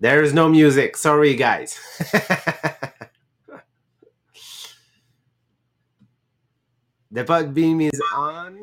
[0.00, 0.96] There is no music.
[0.96, 1.76] Sorry, guys.
[7.10, 8.62] the Podbean is on.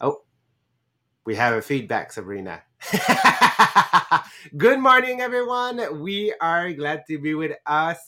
[0.00, 0.22] Oh,
[1.26, 2.62] we have a feedback, Sabrina.
[4.56, 6.00] Good morning, everyone.
[6.00, 8.06] We are glad to be with us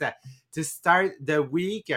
[0.52, 1.90] to start the week.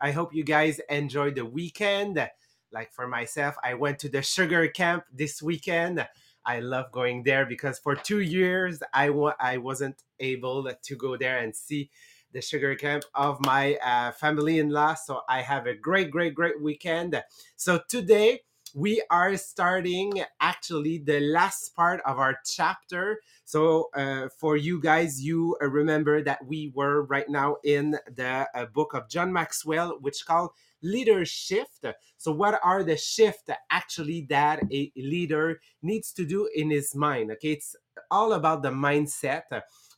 [0.00, 2.24] I hope you guys enjoyed the weekend.
[2.70, 6.06] Like for myself, I went to the sugar camp this weekend.
[6.46, 11.16] I love going there because for two years I wa- I wasn't able to go
[11.16, 11.90] there and see
[12.32, 14.94] the sugar camp of my uh, family-in-law.
[14.94, 17.22] So I have a great, great, great weekend.
[17.56, 18.40] So today
[18.76, 23.22] we are starting actually the last part of our chapter.
[23.46, 28.46] So uh, for you guys, you uh, remember that we were right now in the
[28.54, 30.50] uh, book of John Maxwell, which called
[30.84, 31.90] Leadershift.
[32.18, 37.30] So what are the shift actually that a leader needs to do in his mind?
[37.32, 37.76] Okay, it's
[38.10, 39.44] all about the mindset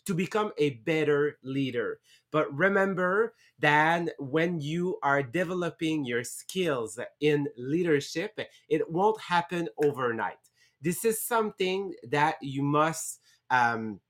[0.06, 1.98] to become a better leader.
[2.30, 10.38] But remember that when you are developing your skills in leadership, it won't happen overnight.
[10.80, 13.20] This is something that you must
[13.50, 14.00] um,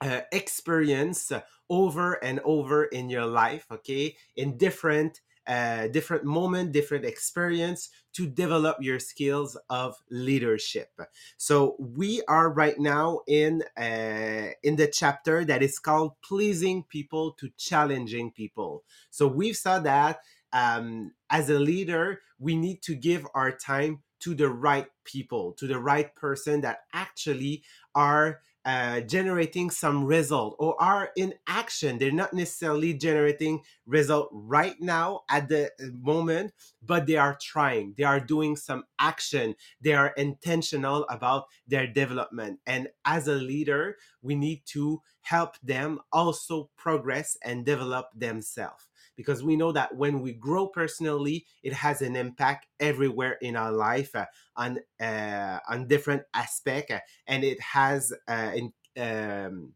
[0.00, 1.32] uh, experience
[1.68, 5.20] over and over in your life, okay, in different
[5.50, 10.90] uh, different moment, different experience to develop your skills of leadership.
[11.38, 17.32] So we are right now in uh, in the chapter that is called pleasing people
[17.32, 18.84] to challenging people.
[19.10, 20.20] So we've saw that
[20.52, 25.66] um, as a leader, we need to give our time to the right people, to
[25.66, 27.64] the right person that actually
[27.96, 31.98] are uh, generating some result or are in action.
[31.98, 36.52] They're not necessarily generating result right now at the uh, moment,
[36.82, 37.94] but they are trying.
[37.96, 39.54] They are doing some action.
[39.80, 42.60] They are intentional about their development.
[42.66, 48.89] And as a leader, we need to help them also progress and develop themselves
[49.20, 53.70] because we know that when we grow personally, it has an impact everywhere in our
[53.70, 54.24] life uh,
[54.56, 59.74] on uh, on different aspect, uh, and it has uh, in, um,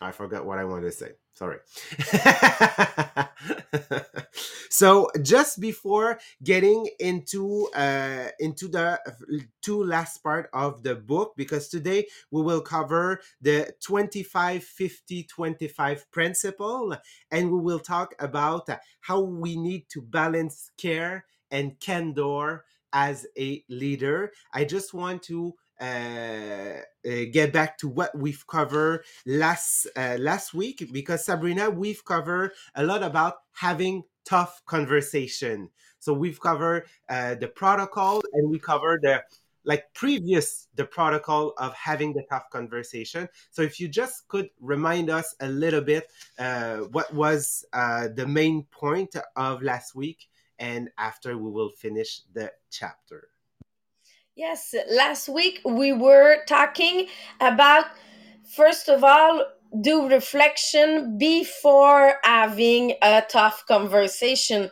[0.00, 1.10] I forgot what I wanted to say.
[1.34, 1.58] Sorry.
[4.82, 8.98] so just before getting into uh, into the
[9.60, 16.10] two last part of the book, because today we will cover the 25 50 25
[16.10, 16.96] principle,
[17.30, 18.68] and we will talk about
[19.02, 24.32] how we need to balance care and candor as a leader.
[24.52, 25.84] I just want to uh,
[27.06, 32.52] uh, get back to what we've covered last uh, last week because Sabrina, we've covered
[32.74, 35.68] a lot about having tough conversation.
[35.98, 39.22] So we've covered uh, the protocol and we covered the
[39.64, 43.28] like previous the protocol of having the tough conversation.
[43.50, 48.26] So if you just could remind us a little bit uh, what was uh, the
[48.26, 50.28] main point of last week,
[50.58, 53.28] and after we will finish the chapter.
[54.34, 57.06] Yes, last week we were talking
[57.40, 57.86] about,
[58.44, 59.44] first of all,
[59.80, 64.70] do reflection before having a tough conversation.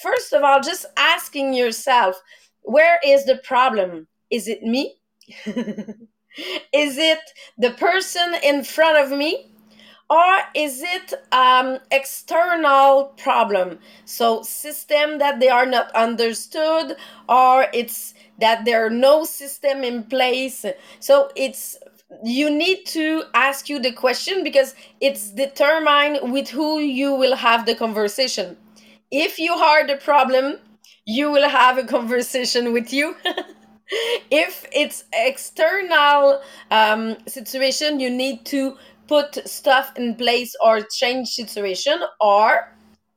[0.00, 2.20] First of all, just asking yourself,
[2.62, 4.08] where is the problem?
[4.30, 4.96] Is it me?
[5.46, 7.20] is it
[7.58, 9.52] the person in front of me?
[10.12, 16.96] or is it um, external problem so system that they are not understood
[17.30, 20.66] or it's that there are no system in place
[21.00, 21.78] so it's
[22.24, 27.66] you need to ask you the question because it's determined with who you will have
[27.66, 28.56] the conversation.
[29.10, 30.58] If you are the problem
[31.04, 33.16] you will have a conversation with you.
[34.30, 36.40] If it's external
[36.70, 42.74] um, situation you need to put stuff in place or change situation or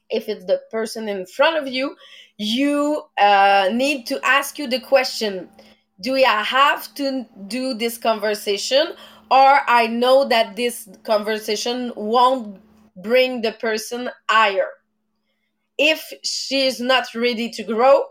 [0.09, 1.95] if it's the person in front of you
[2.37, 5.47] you uh, need to ask you the question
[6.01, 8.93] do i have to do this conversation
[9.31, 12.59] or i know that this conversation won't
[12.95, 14.69] bring the person higher?
[15.77, 18.03] If she's not ready to grow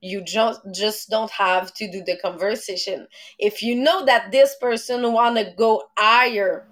[0.00, 3.08] you just just don't have to do the conversation.
[3.38, 6.68] If you know that this person want to go higher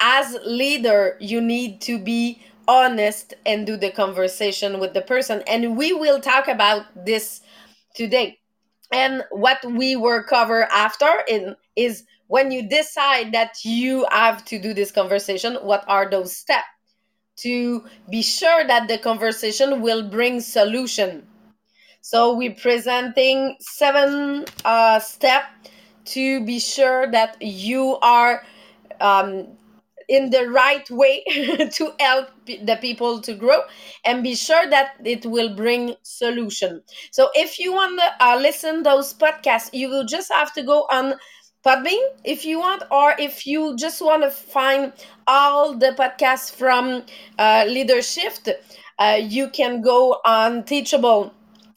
[0.00, 5.42] as leader you need to be honest and do the conversation with the person.
[5.46, 7.40] And we will talk about this
[7.94, 8.38] today
[8.92, 14.58] and what we will cover after in is when you decide that you have to
[14.58, 16.66] do this conversation what are those steps
[17.36, 21.26] to be sure that the conversation will bring solution?
[22.00, 25.46] So we're presenting seven uh, steps
[26.06, 28.44] to be sure that you are
[29.00, 29.46] um,
[30.08, 31.22] in the right way
[31.72, 33.60] to help the people to grow
[34.04, 36.82] and be sure that it will bring solution.
[37.10, 40.86] So if you want to uh, listen those podcasts you will just have to go
[40.90, 41.14] on
[41.64, 44.92] Podbean if you want, or if you just want to find
[45.28, 47.04] all the podcasts from
[47.38, 48.32] uh, Leadership,
[48.98, 51.32] uh, you can go on Teachable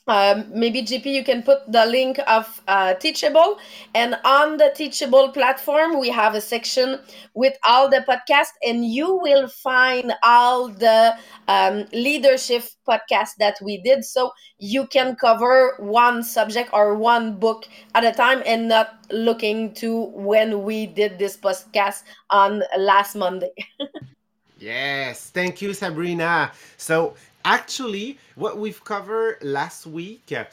[0.07, 3.57] um, maybe GP, you can put the link of uh, Teachable,
[3.95, 6.99] and on the Teachable platform, we have a section
[7.33, 11.15] with all the podcasts, and you will find all the
[11.47, 17.65] um, leadership podcasts that we did, so you can cover one subject or one book
[17.95, 23.53] at a time, and not looking to when we did this podcast on last Monday.
[24.59, 26.51] yes, thank you, Sabrina.
[26.77, 27.15] So
[27.45, 30.45] actually what we've covered last week uh,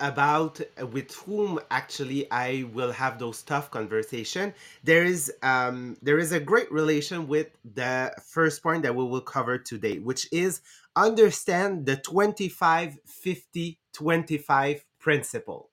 [0.00, 0.60] about
[0.92, 4.54] with whom actually I will have those tough conversation.
[4.84, 9.22] There is um, there is a great relation with the first point that we will
[9.22, 10.62] cover today, which is
[10.96, 15.70] understand the 25 50 25 principle.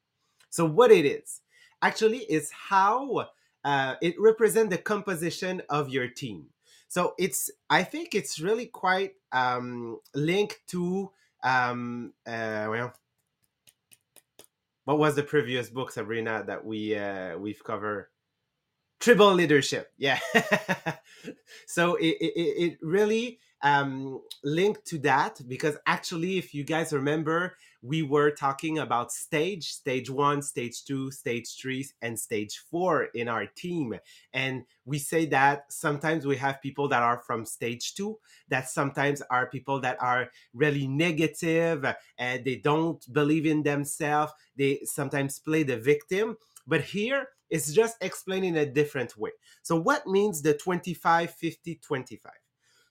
[0.49, 1.41] So what it is
[1.81, 3.29] actually is how
[3.63, 6.47] uh, it represents the composition of your team.
[6.93, 11.09] So it's I think it's really quite um, linked to
[11.43, 12.93] um, uh, well,
[14.85, 18.09] what was the previous book, Sabrina, that we uh, we've covered?
[18.99, 20.19] Tribal leadership, yeah.
[21.65, 27.55] so it, it, it really um, linked to that because actually, if you guys remember,
[27.81, 33.27] we were talking about stage, stage one, stage two, stage three, and stage four in
[33.29, 33.95] our team.
[34.33, 38.19] And we say that sometimes we have people that are from stage two,
[38.49, 41.85] that sometimes are people that are really negative
[42.17, 44.33] and they don't believe in themselves.
[44.57, 46.37] They sometimes play the victim.
[46.67, 49.31] But here, it's just explained in a different way.
[49.61, 52.42] So, what means the 25, 50, 25?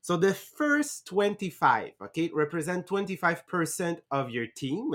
[0.02, 4.94] So the first 25, okay, represent 25% of your team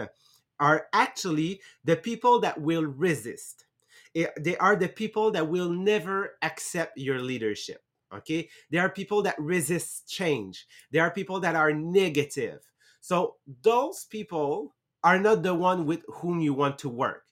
[0.59, 3.65] are actually the people that will resist.
[4.15, 7.81] Eh, they are the people that will never accept your leadership.
[8.13, 8.49] Okay.
[8.71, 10.65] They are people that resist change.
[10.91, 12.59] They are people that are negative.
[13.01, 17.23] So those people are not the one with whom you want to work.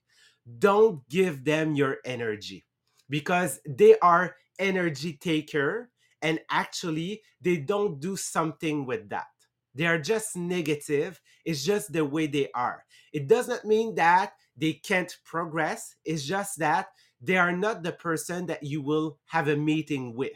[0.60, 2.66] Don't give them your energy
[3.10, 5.90] because they are energy taker
[6.22, 9.28] and actually they don't do something with that.
[9.74, 11.20] They are just negative.
[11.44, 12.86] It's just the way they are.
[13.12, 15.96] It does not mean that they can't progress.
[16.06, 16.88] It's just that
[17.22, 20.32] they are not the person that you will have a meeting with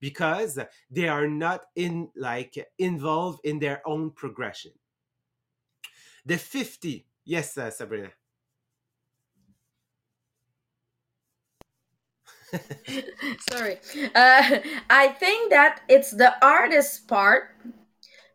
[0.00, 0.58] because
[0.90, 4.72] they are not in like involved in their own progression.
[6.26, 8.10] The 50 yes uh, sabrina
[13.50, 13.78] Sorry.
[14.14, 14.58] Uh,
[14.90, 17.54] I think that it's the hardest part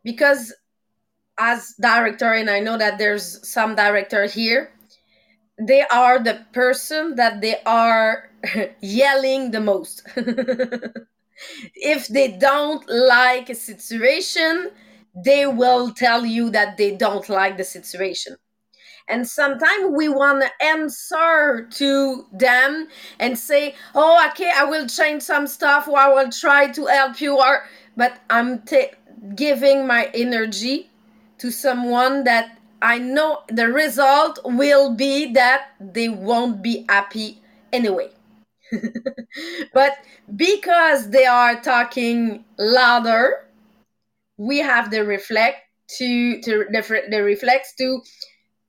[0.04, 0.54] because
[1.38, 4.72] as director, and I know that there's some director here,
[5.60, 8.30] they are the person that they are
[8.82, 10.04] yelling the most.
[11.76, 14.72] if they don't like a situation,
[15.16, 18.36] they will tell you that they don't like the situation
[19.08, 22.88] and sometimes we want to answer to them
[23.20, 27.20] and say oh okay i will change some stuff or i will try to help
[27.22, 27.64] you or
[27.96, 28.90] but i'm t-
[29.36, 30.90] giving my energy
[31.38, 37.42] to someone that i know the result will be that they won't be happy
[37.74, 38.10] anyway.
[39.74, 39.98] But
[40.36, 43.46] because they are talking louder
[44.38, 45.58] we have the reflect
[45.98, 48.02] to to the, the reflex to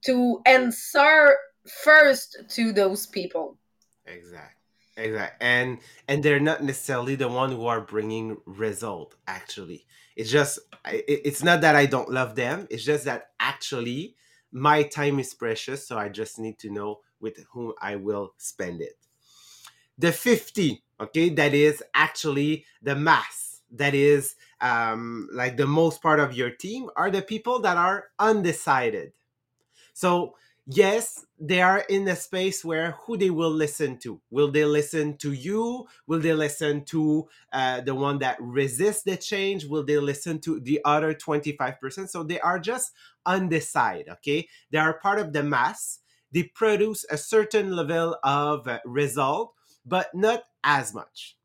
[0.06, 1.36] to answer
[1.84, 3.58] first to those people.
[4.06, 4.56] Exactly
[4.96, 9.84] exactly and and they're not necessarily the one who are bringing result actually.
[10.16, 12.66] It's just it's not that i don't love them.
[12.70, 14.16] It's just that actually
[14.52, 18.80] my time is precious so i just need to know with whom i will spend
[18.80, 18.96] it.
[19.98, 23.60] The 50 okay that is actually the mass.
[23.72, 28.06] That is um, like the most part of your team are the people that are
[28.18, 29.12] undecided
[29.96, 30.34] so
[30.66, 34.20] yes, they are in a space where who they will listen to.
[34.30, 35.86] Will they listen to you?
[36.06, 39.64] Will they listen to uh, the one that resists the change?
[39.64, 42.10] Will they listen to the other 25%?
[42.10, 42.92] So they are just
[43.24, 44.48] undecided, okay?
[44.70, 46.00] They are part of the mass.
[46.30, 49.54] They produce a certain level of uh, result,
[49.86, 51.38] but not as much.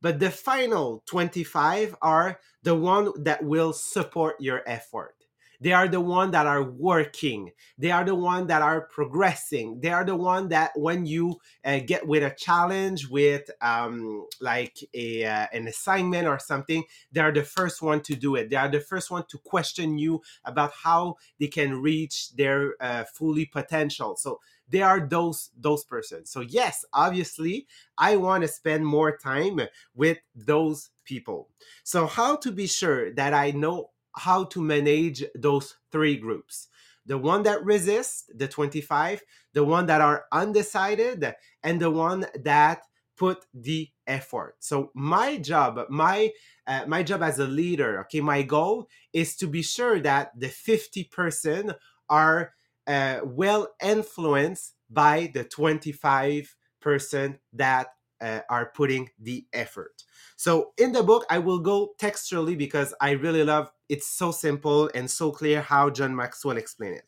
[0.00, 5.23] But the final 25 are the one that will support your effort
[5.60, 7.52] they are the one that are working.
[7.78, 9.80] They are the one that are progressing.
[9.80, 14.78] They are the one that when you uh, get with a challenge with um, like
[14.94, 18.50] a uh, an assignment or something they are the first one to do it.
[18.50, 23.04] They are the first one to question you about how they can reach their uh,
[23.04, 24.16] fully potential.
[24.16, 26.30] So they are those those persons.
[26.30, 27.66] So yes obviously
[27.98, 29.60] i want to spend more time
[29.94, 31.48] with those people.
[31.82, 36.68] So how to be sure that i know how to manage those three groups
[37.06, 42.82] the one that resist the 25 the one that are undecided and the one that
[43.16, 46.30] put the effort so my job my
[46.66, 50.48] uh, my job as a leader okay my goal is to be sure that the
[50.48, 51.74] 50 person
[52.08, 52.52] are
[52.86, 57.88] uh, well influenced by the 25 person that
[58.20, 60.04] uh, are putting the effort.
[60.36, 64.90] So in the book, I will go textually because I really love it's so simple
[64.94, 67.04] and so clear how John Maxwell explained it.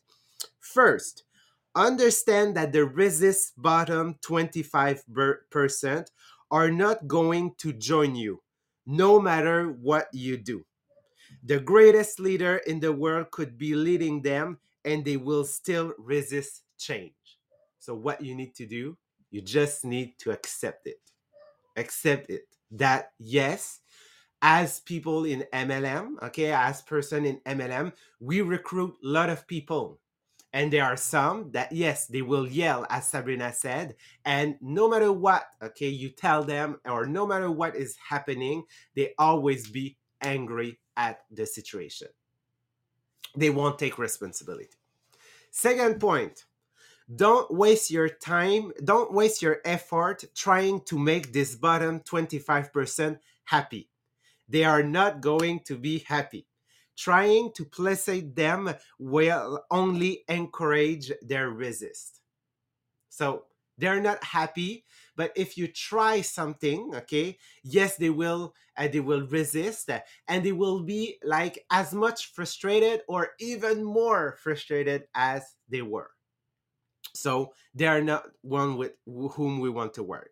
[0.59, 1.23] First,
[1.75, 6.07] understand that the resist bottom 25%
[6.49, 8.41] are not going to join you
[8.85, 10.65] no matter what you do.
[11.43, 16.63] The greatest leader in the world could be leading them and they will still resist
[16.77, 17.13] change.
[17.79, 18.97] So, what you need to do,
[19.29, 20.99] you just need to accept it.
[21.75, 22.43] Accept it.
[22.71, 23.79] That, yes,
[24.41, 29.99] as people in MLM, okay, as person in MLM, we recruit a lot of people.
[30.53, 33.95] And there are some that, yes, they will yell, as Sabrina said.
[34.25, 38.63] And no matter what, okay, you tell them, or no matter what is happening,
[38.95, 42.07] they always be angry at the situation.
[43.35, 44.69] They won't take responsibility.
[45.51, 46.45] Second point,
[47.15, 53.89] don't waste your time, don't waste your effort trying to make this bottom 25% happy.
[54.49, 56.47] They are not going to be happy.
[56.97, 62.21] Trying to placate them will only encourage their resist.
[63.09, 63.45] So
[63.77, 64.85] they're not happy
[65.15, 69.89] but if you try something okay yes they will uh, they will resist
[70.27, 76.11] and they will be like as much frustrated or even more frustrated as they were
[77.13, 80.31] so they are not one with whom we want to work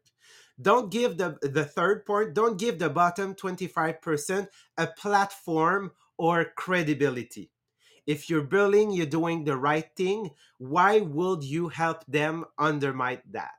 [0.61, 4.47] don't give the the third point don't give the bottom 25%
[4.77, 7.51] a platform or credibility.
[8.07, 13.51] If you're building you're doing the right thing why would you help them undermine that?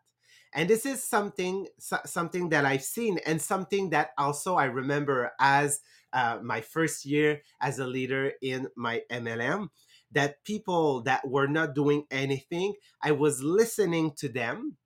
[0.55, 5.81] And this is something something that i've seen and something that also i remember as
[6.13, 9.69] uh, my first year as a leader in my mlm
[10.13, 12.73] that people that were not doing anything
[13.03, 14.77] i was listening to them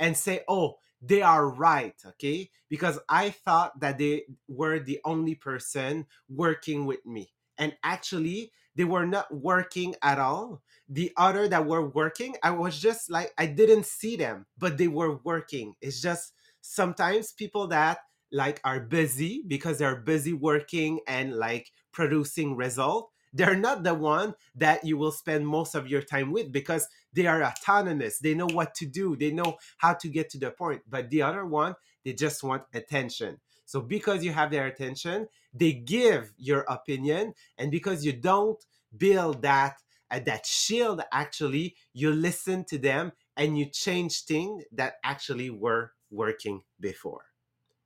[0.00, 2.50] and say oh they are right okay?
[2.68, 7.32] Because i thought that they were the only person working with me.
[7.58, 10.62] And actually they were not working at all.
[10.88, 14.88] The other that were working i was just like i didn't see them but they
[14.88, 15.74] were working.
[15.80, 17.98] It's just sometimes people that
[18.32, 24.34] like are busy because they're busy working and like producing result they're not the one
[24.56, 28.18] that you will spend most of your time with because they are autonomous.
[28.18, 29.16] They know what to do.
[29.16, 30.82] They know how to get to the point.
[30.88, 31.74] But the other one
[32.04, 33.40] they just want attention.
[33.66, 37.34] So because you have their attention they give your opinion.
[37.58, 38.62] And because you don't
[38.96, 39.76] build that
[40.10, 45.92] uh, that shield actually you listen to them and you change things that actually were
[46.10, 47.24] working before.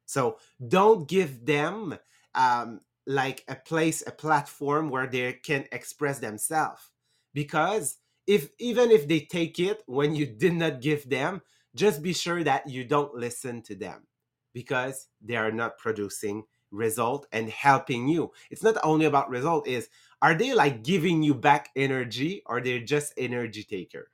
[0.07, 1.99] So don't give them
[2.35, 6.91] um, like a place a platform where they can express themselves.
[7.33, 11.43] Because if even if they take it when you did not give them
[11.75, 14.07] just be sure that you don't listen to them
[14.53, 18.33] because they are not producing result and helping you.
[18.51, 19.89] It's not only about result is
[20.23, 24.09] are they like giving you back energy or they're just energy taker?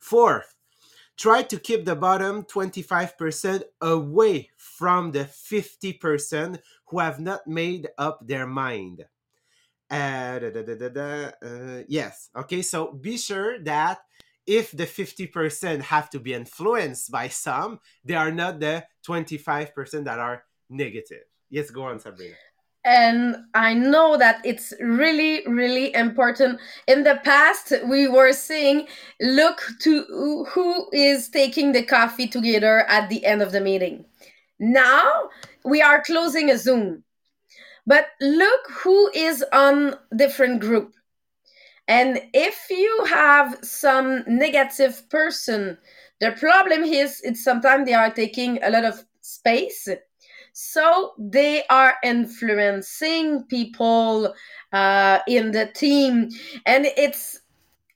[0.00, 0.54] Fourth
[1.16, 8.20] try to keep the bottom 25% away from the 50% who have not made up
[8.26, 9.06] their mind
[9.90, 13.98] uh, da, da, da, uh, yes okay so be sure that
[14.46, 20.18] if the 50% have to be influenced by some they are not the 25% that
[20.18, 21.22] are negative.
[21.50, 22.34] Yes, go on, Sabrina.
[22.84, 26.60] And I know that it's really, really important.
[26.86, 28.86] In the past, we were saying,
[29.20, 34.04] look to who is taking the coffee together at the end of the meeting.
[34.60, 35.30] Now
[35.64, 37.02] we are closing a Zoom.
[37.86, 40.94] But look who is on different group.
[41.88, 45.78] And if you have some negative person,
[46.20, 49.88] the problem is it's sometimes they are taking a lot of space
[50.58, 54.32] so they are influencing people
[54.72, 56.30] uh, in the team
[56.64, 57.40] and it's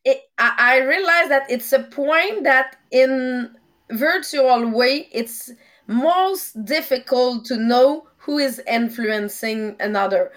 [0.05, 3.57] it, I, I realize that it's a point that in
[3.93, 5.51] virtual way it's
[5.91, 10.31] most difficult to know who is influencing another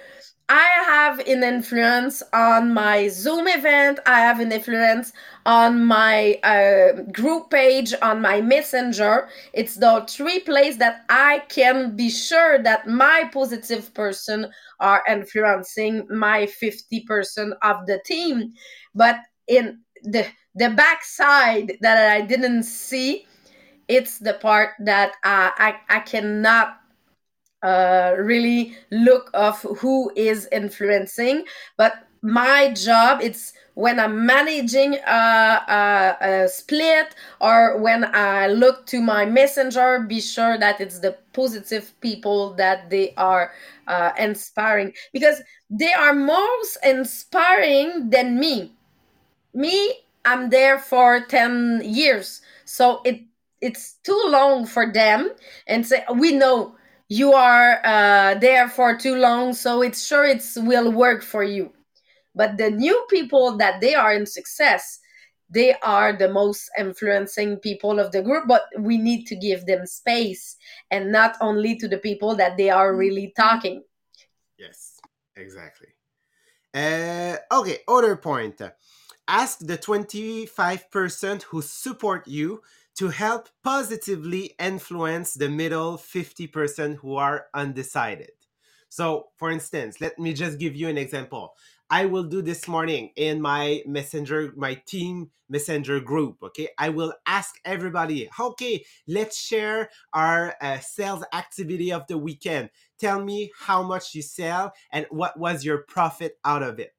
[0.50, 4.00] I have an influence on my Zoom event.
[4.05, 5.13] I have an influence
[5.45, 9.29] on my uh, group page, on my messenger.
[9.53, 16.07] It's the three places that I can be sure that my positive person are influencing
[16.10, 18.51] my 50% of the team.
[18.93, 19.17] But
[19.48, 23.25] in the the backside that I didn't see,
[23.87, 26.79] it's the part that uh, I I cannot
[27.61, 31.45] uh, really look of who is influencing
[31.77, 38.85] but my job it's when i'm managing a, a, a, split or when i look
[38.85, 43.51] to my messenger be sure that it's the positive people that they are
[43.87, 44.93] uh, inspiring.
[45.11, 48.73] Because they are most inspiring than me.
[49.53, 49.93] Me
[50.25, 52.41] i'm there for 10 years.
[52.65, 53.21] So it
[53.63, 55.32] it's too long for them
[55.67, 56.75] and say we know
[57.08, 61.72] you are uh, there for too long so it's sure it will work for you.
[62.36, 65.00] But the new people that they are in success
[65.50, 69.86] they are the most influencing people of the group but we need to give them
[69.86, 70.58] space
[70.91, 73.82] and not only to the people that they are really talking.
[74.58, 75.00] Yes
[75.36, 75.89] exactly.
[76.74, 78.62] Uh, okay other point.
[79.25, 82.62] Ask the 25% who support you
[82.95, 88.31] to help positively influence the middle 50% who are undecided.
[88.89, 91.55] So, for instance, let me just give you an example.
[91.89, 96.38] I will do this morning in my messenger, my team messenger group.
[96.43, 96.69] Okay.
[96.77, 102.69] I will ask everybody, okay, let's share our uh, sales activity of the weekend.
[103.00, 106.93] Tell me how much you sell and what was your profit out of it.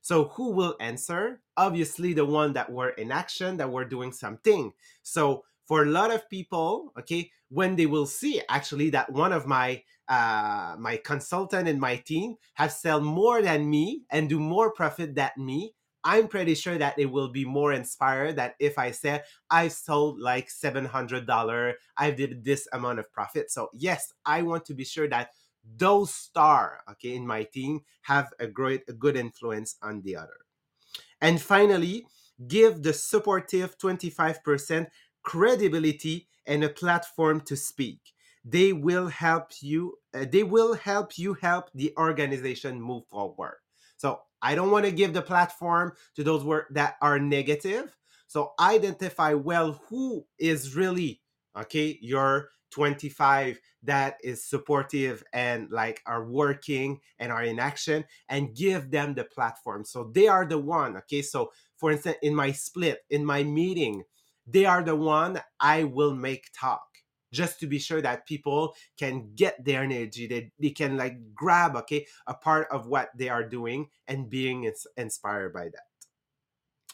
[0.00, 1.40] So who will answer?
[1.56, 4.72] Obviously, the one that were in action, that were doing something.
[5.02, 9.46] So for a lot of people, okay, when they will see actually that one of
[9.46, 14.72] my uh, my consultant and my team have sell more than me and do more
[14.72, 18.90] profit than me, I'm pretty sure that they will be more inspired that if I
[18.90, 23.50] said I've sold like $700, I did this amount of profit.
[23.52, 25.30] So yes, I want to be sure that
[25.76, 30.38] those star okay in my team have a great a good influence on the other.
[31.20, 32.06] And finally
[32.48, 34.86] give the supportive 25%
[35.22, 37.98] credibility and a platform to speak.
[38.44, 43.58] They will help you uh, they will help you help the organization move forward.
[43.96, 47.96] So i don't want to give the platform to those work that are negative.
[48.26, 51.20] So identify well who is really
[51.56, 58.54] okay your 25 that is supportive and like are working and are in action and
[58.54, 59.84] give them the platform.
[59.84, 61.22] So they are the one okay?
[61.22, 64.04] So for instance in my split in my meeting
[64.46, 66.90] they are the one i will make talk
[67.32, 70.26] just to be sure that people can get their energy.
[70.26, 74.64] They, they can like grab okay a part of what they are doing and being
[74.64, 75.86] ins- inspired by that.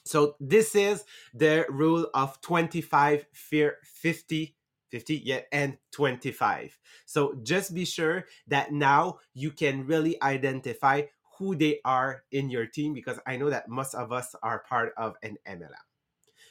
[0.04, 4.55] So this is the rule of 25 fear 50
[4.90, 11.02] 50 yeah and 25 so just be sure that now you can really identify
[11.38, 14.92] who they are in your team because i know that most of us are part
[14.96, 15.70] of an mlm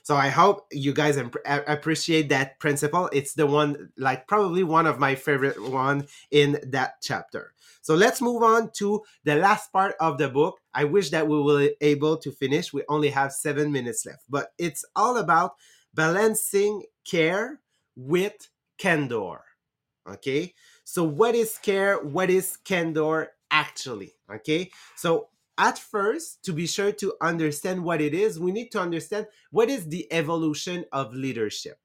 [0.04, 3.10] so i hope you guys imp- appreciate that principle.
[3.12, 7.54] It's the one like probably one of my favorite one in that chapter.
[7.82, 10.60] So let's move on to the last part of the book.
[10.74, 12.72] I wish that we were able to finish.
[12.72, 15.54] We only have seven minutes left but it's all about
[15.94, 17.62] balancing care
[17.96, 19.42] with candor.
[20.08, 20.54] Okay,
[20.84, 21.98] so what is care?
[21.98, 24.14] What is candor actually?
[24.30, 28.80] Okay, so at first, to be sure to understand what it is, we need to
[28.80, 31.80] understand what is the evolution of leadership.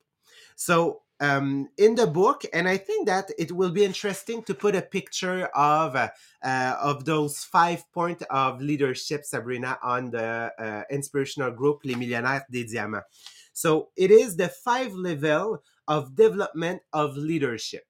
[0.57, 4.75] So, um, in the book, and I think that it will be interesting to put
[4.75, 6.09] a picture of uh,
[6.43, 12.43] uh, of those five points of leadership, Sabrina, on the uh, inspirational group Les Millionnaires
[12.51, 13.05] des Diamants.
[13.53, 17.83] So it is the five level of development of leadership.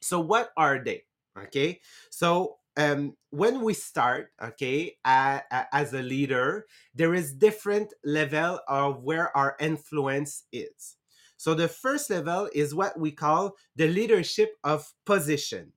[0.00, 1.04] So what are they?
[1.38, 9.02] Okay, so um, when we start, okay, as a leader, there is different level of
[9.02, 10.96] where our influence is.
[11.36, 15.72] So the first level is what we call the leadership of position.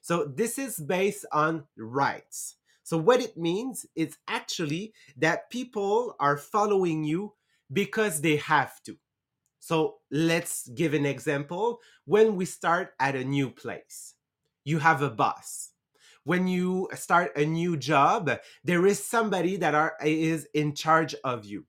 [0.00, 2.56] So this is based on rights.
[2.82, 7.34] So what it means is actually that people are following you
[7.70, 8.96] because they have to.
[9.68, 14.14] So let's give an example when we start at a new place.
[14.64, 15.72] you have a boss.
[16.24, 18.30] When you start a new job,
[18.64, 21.66] there is somebody that are is in charge of you.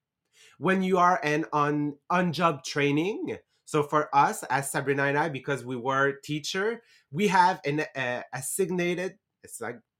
[0.57, 5.29] When you are an on on job training, so for us as Sabrina and I,
[5.29, 6.81] because we were teacher,
[7.11, 8.23] we have an uh,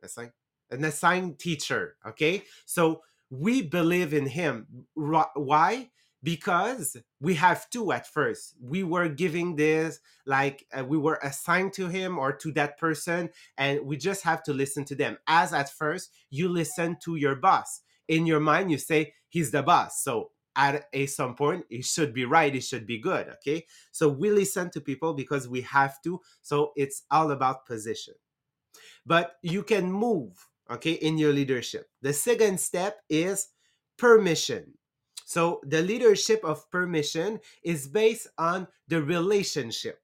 [0.03, 0.33] it's like
[0.71, 1.95] an assigned teacher.
[2.07, 4.67] Okay, so we believe in him.
[4.95, 5.91] Why?
[6.21, 8.55] Because we have two at first.
[8.61, 13.29] We were giving this like uh, we were assigned to him or to that person,
[13.57, 15.17] and we just have to listen to them.
[15.27, 17.81] As at first, you listen to your boss.
[18.07, 20.03] In your mind, you say he's the boss.
[20.03, 24.09] So at a some point it should be right it should be good okay so
[24.09, 28.13] we listen to people because we have to so it's all about position
[29.05, 33.47] but you can move okay in your leadership the second step is
[33.97, 34.73] permission
[35.29, 40.01] so the leadership of permission is based on the relationship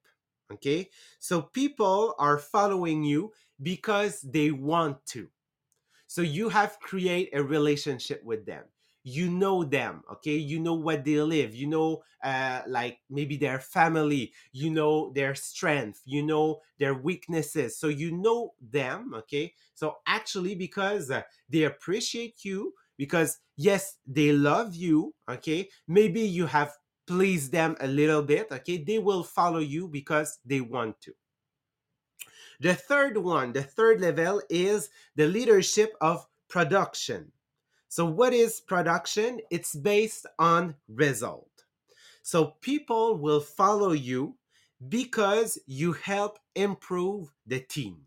[0.53, 0.87] okay?
[1.17, 3.33] So people are following you
[3.63, 5.27] because they want to.
[6.07, 8.63] So you have create a relationship with them.
[9.03, 10.35] You know them okay?
[10.37, 11.53] You know what they live.
[11.53, 14.33] You know uh, like maybe their family.
[14.51, 16.01] You know their strength.
[16.05, 17.77] You know their weaknesses.
[17.77, 19.53] So you know them okay?
[19.75, 21.11] So actually because
[21.49, 26.71] they appreciate you because yes they love you okay maybe you have
[27.07, 31.13] pleased them a little bit okay they will follow you because they want to
[32.59, 37.31] the third one the third level is the leadership of production
[37.95, 39.39] so, what is production?
[39.49, 41.63] It's based on result.
[42.23, 44.35] So, people will follow you
[44.89, 48.01] because you help improve the team.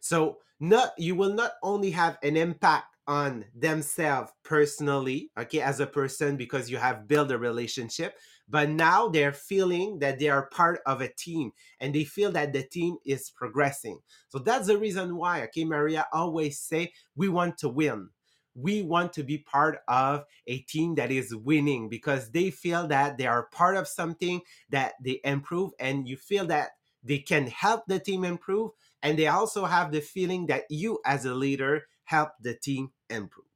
[0.00, 5.86] So, not you will not only have an impact on themselves personally, okay, as a
[5.86, 8.14] person because you have built a relationship,
[8.48, 12.52] but now they're feeling that they are part of a team and they feel that
[12.52, 13.98] the team is progressing.
[14.28, 18.10] So that's the reason why, okay, Maria always say we want to win
[18.56, 23.16] we want to be part of a team that is winning because they feel that
[23.16, 26.70] they are part of something that they improve and you feel that
[27.02, 31.24] they can help the team improve and they also have the feeling that you as
[31.24, 33.46] a leader help the team improve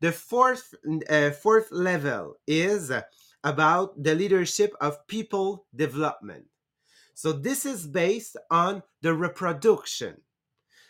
[0.00, 0.74] the fourth
[1.08, 2.92] uh, fourth level is
[3.44, 6.44] about the leadership of people development
[7.14, 10.16] so this is based on the reproduction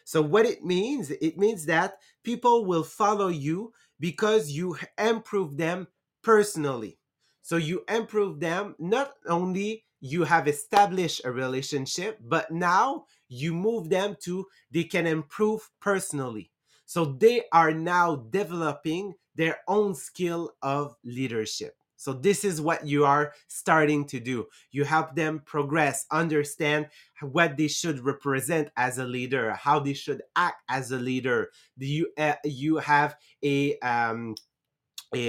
[0.06, 5.88] so what it means, it means that people will follow you because you improve them
[6.22, 7.00] personally.
[7.42, 13.88] So you improve them not only you have established a relationship, but now you move
[13.88, 16.52] them to they can improve personally.
[16.86, 21.74] So they are now developing their own skill of leadership.
[21.96, 24.46] So this is what you are starting to do.
[24.70, 26.88] You help them progress, understand
[27.20, 31.50] what they should represent as a leader, how they should act as a leader.
[31.78, 34.34] Do you uh, you have a um,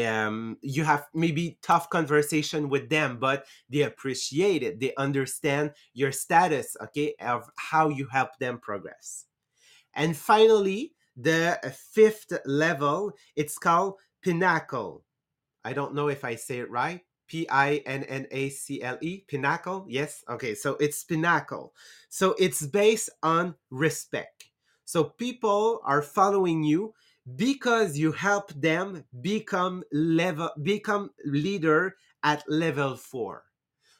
[0.05, 4.79] um, you have maybe tough conversation with them, but they appreciate it.
[4.79, 9.25] They understand your status, okay, of how you help them progress.
[9.93, 11.59] And finally, the
[11.93, 15.03] fifth level, it's called pinnacle.
[15.65, 17.01] I don't know if I say it right.
[17.27, 19.85] P I N N A C L E, pinnacle.
[19.89, 20.23] Yes.
[20.29, 20.55] Okay.
[20.55, 21.73] So it's pinnacle.
[22.07, 24.45] So it's based on respect.
[24.85, 26.93] So people are following you
[27.35, 33.43] because you help them become level, become leader at level four.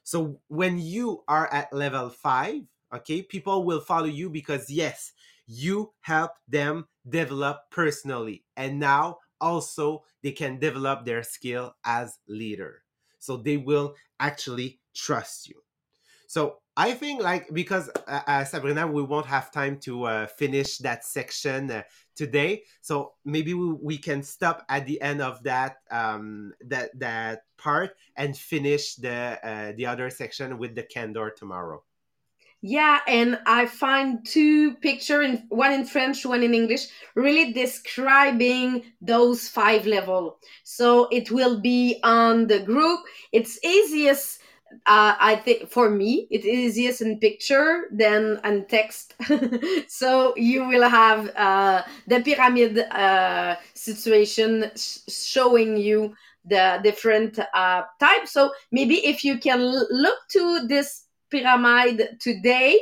[0.03, 2.61] So when you are at level five,
[2.95, 5.11] okay, people will follow you because yes,
[5.47, 8.43] you help them develop personally.
[8.55, 12.83] And now also they can develop their skill as leader.
[13.19, 15.61] So they will actually trust you.
[16.27, 20.77] So i think like because uh, uh, sabrina we won't have time to uh, finish
[20.77, 21.81] that section uh,
[22.15, 22.63] today.
[22.81, 27.95] So maybe we, we can stop at the end of that um that that part
[28.15, 31.83] and finish the uh, the other section with the candor tomorrow
[32.61, 38.83] yeah, and I find two picture in one in French, one in English, really describing
[39.01, 40.39] those five level.
[40.63, 43.01] So it will be on the group.
[43.31, 44.39] It's easiest
[44.85, 49.15] uh, I think for me it is easiest in picture than in text.
[49.87, 56.13] so you will have uh, the pyramid uh, situation sh- showing you
[56.45, 58.31] the different uh, types.
[58.31, 62.81] So maybe if you can l- look to this pyramid today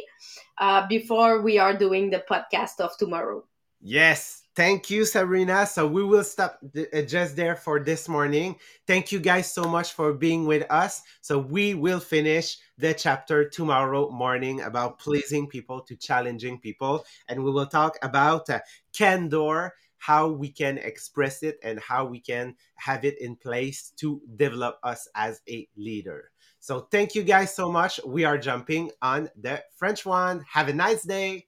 [0.58, 3.44] uh, before we are doing the podcast of tomorrow.
[3.82, 5.66] Yes, Thank you, Sabrina.
[5.66, 8.56] So we will stop th- uh, just there for this morning.
[8.88, 11.02] Thank you guys so much for being with us.
[11.20, 17.04] So we will finish the chapter tomorrow morning about pleasing people to challenging people.
[17.28, 18.62] And we will talk about uh,
[18.94, 24.22] candor, how we can express it and how we can have it in place to
[24.38, 26.32] develop us as a leader.
[26.66, 28.00] So thank you guys so much.
[28.04, 30.44] We are jumping on the French one.
[30.52, 31.46] Have a nice day.